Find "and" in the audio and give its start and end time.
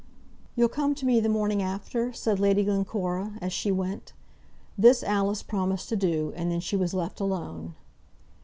6.35-6.51